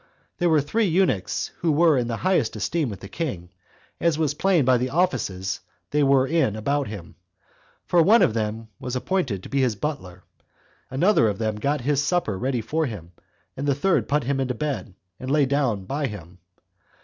[0.39, 3.51] There were three eunuchs who were in the highest esteem with the king,
[3.99, 5.59] as was plain by the offices
[5.91, 7.13] they were in about him;
[7.85, 10.23] for one of them was appointed to be his butler,
[10.89, 13.11] another of them got his supper ready for him,
[13.55, 16.39] and the third put him into bed, and lay down by him.